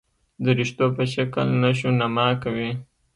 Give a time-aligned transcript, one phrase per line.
[0.45, 2.71] درشتو په شکل نشونما کوي.